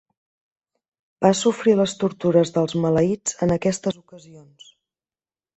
Va 1.25 1.31
sofrir 1.41 1.75
les 1.81 1.93
tortures 2.03 2.53
dels 2.57 2.75
maleïts 2.87 3.39
en 3.47 3.57
aquestes 3.59 4.03
ocasions. 4.05 4.77